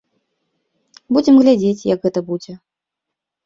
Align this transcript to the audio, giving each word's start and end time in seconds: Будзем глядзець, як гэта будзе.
Будзем 1.19 1.39
глядзець, 1.43 1.87
як 1.93 1.99
гэта 2.09 2.19
будзе. 2.33 2.53